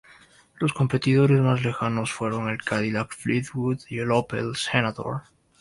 [0.59, 5.21] Los competidores más lejanos fueron el Cadillac Fleetwood y el Opel Senator.